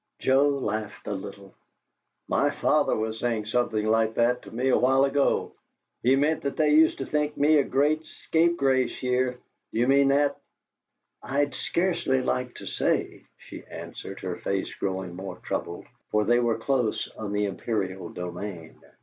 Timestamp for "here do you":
8.97-9.87